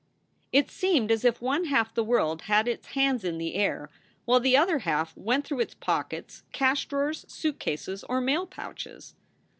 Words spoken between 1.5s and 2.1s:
half the